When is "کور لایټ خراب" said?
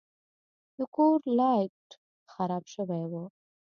0.95-2.63